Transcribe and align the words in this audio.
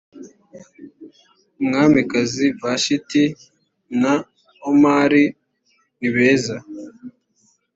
umwamikazi 1.59 2.45
vashiti 2.61 3.23
na 4.01 4.13
omari 4.69 5.23
nibeza 5.99 6.55